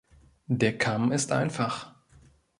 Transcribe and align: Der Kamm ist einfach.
Der 0.47 0.79
Kamm 0.79 1.11
ist 1.11 1.31
einfach. 1.31 1.93